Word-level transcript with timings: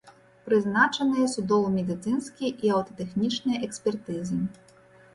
Прызначаныя 0.45 1.27
судова-медыцынскія 1.35 2.49
і 2.65 2.75
аўтатэхнічныя 2.81 3.57
экспертызы. 3.71 4.45